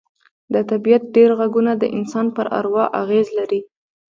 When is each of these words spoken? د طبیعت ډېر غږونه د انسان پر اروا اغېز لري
د 0.53 0.55
طبیعت 0.69 1.03
ډېر 1.15 1.29
غږونه 1.39 1.71
د 1.77 1.83
انسان 1.97 2.25
پر 2.35 2.45
اروا 2.59 2.85
اغېز 3.01 3.27
لري 3.37 3.59